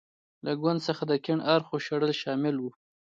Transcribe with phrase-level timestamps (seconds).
[0.45, 2.65] له ګوند څخه د کیڼ اړخو شړل شامل و.